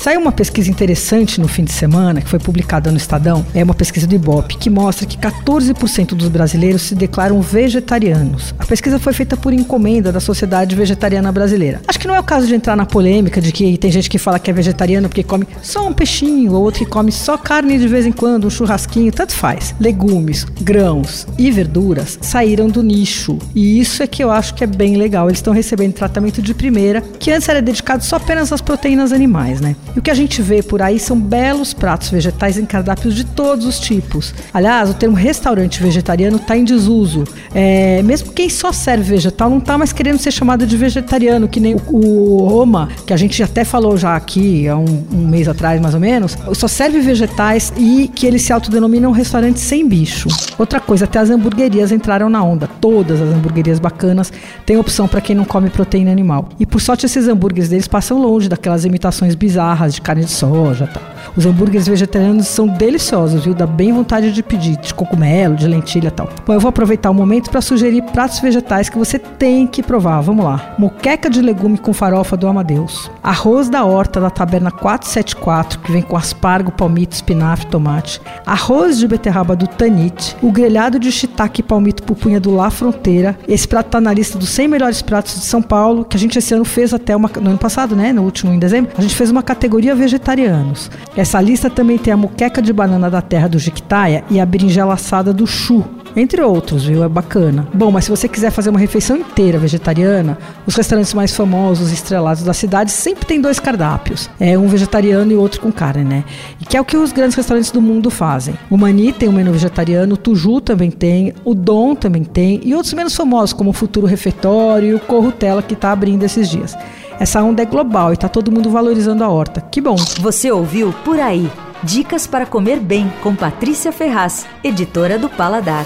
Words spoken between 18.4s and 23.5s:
um churrasquinho, tanto faz. Legumes, grãos e verduras saíram do nicho.